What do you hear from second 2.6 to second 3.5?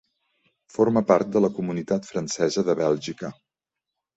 de Bèlgica.